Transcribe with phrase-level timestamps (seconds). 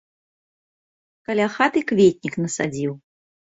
[1.29, 2.93] Каля хаты кветнік насадзіў.